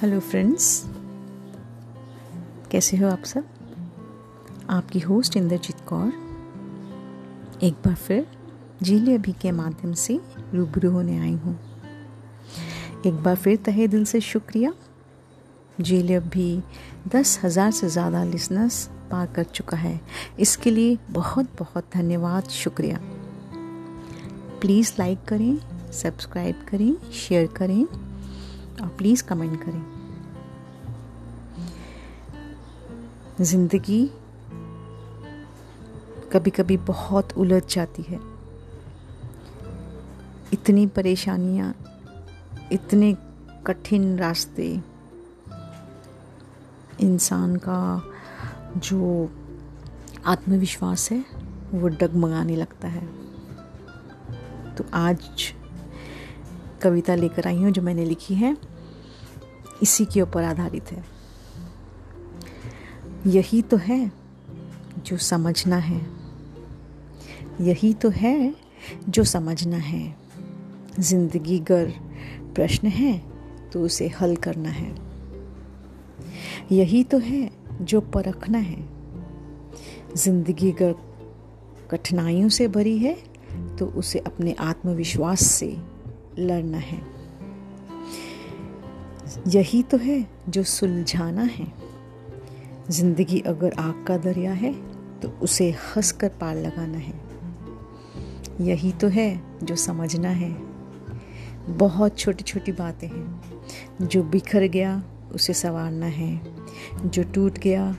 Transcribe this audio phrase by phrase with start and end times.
[0.00, 0.66] Hello friends
[2.70, 3.44] कैसे हो आप सब?
[4.70, 6.12] आपकी होस्ट इंद्रजीत कौर।
[7.62, 8.26] एक बार फिर
[8.82, 10.18] जीले अभी के माध्यम से
[10.54, 11.58] रूबरू होने आई हूँ।
[13.06, 14.72] एक बार फिर तहे दिल से शुक्रिया।
[15.80, 16.62] जीले अभी
[17.16, 20.00] दस हज़ार से ज़्यादा लिसनर्स पार कर चुका है।
[20.38, 23.00] इसके लिए बहुत बहुत धन्यवाद, शुक्रिया।
[24.60, 25.56] प्लीज़ लाइक करें
[25.92, 27.86] सब्सक्राइब करें शेयर करें।
[28.82, 29.82] और प्लीज़ कमेंट करें।
[33.40, 34.10] ज़िंदगी
[36.32, 38.20] कभी कभी बहुत उलझ जाती है।
[40.52, 41.74] इतनी परेशानियाँ,
[42.72, 43.16] इतने
[43.66, 44.80] कठिन रास्ते,
[47.00, 48.02] इंसान का
[48.76, 49.30] जो
[50.26, 51.24] आत्मविश्वास है,
[51.74, 53.06] वो डगमगाने लगता है।
[54.74, 55.54] तो आज
[56.82, 58.56] कविता लेकर आई हूँ जो मैंने लिखी है।
[59.82, 61.04] इसी के ऊपर आधारित है।
[63.26, 64.12] यही तो है
[65.06, 66.00] जो समझना है।
[67.60, 68.54] यही तो है
[69.08, 70.16] जो समझना है।
[70.98, 71.92] ज़िंदगी गर
[72.54, 73.18] प्रश्न है
[73.72, 74.94] तो उसे हल करना है।
[76.72, 77.50] यही तो है
[77.82, 78.88] जो परखना है।
[80.16, 80.94] ज़िंदगी गर
[81.90, 83.14] कठिनाइयों से भरी है
[83.78, 85.76] तो उसे अपने आत्मविश्वास से
[86.38, 87.02] लड़ना है।
[89.46, 91.72] यही तो है जो सुलझाना है।
[92.90, 94.72] ज़िंदगी अगर आग का दरिया है
[95.20, 97.14] तो उसे हंस कर पार लगाना है।
[98.60, 100.50] यही तो है जो समझना है।
[101.68, 103.40] बहुत छोटी छोटी बातें हैं।
[104.02, 105.02] जो बिखर गया,
[105.34, 106.40] उसे संवारना है।
[107.04, 107.96] जो टूट गया,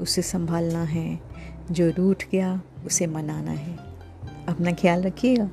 [0.00, 1.20] उसे संभालना है।
[1.70, 3.76] जो रूठ गया, उसे मनाना है।
[4.48, 5.50] अपना ख्याल रखिएगा।